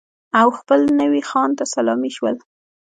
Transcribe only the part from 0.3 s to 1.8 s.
او خپل نوي خان ته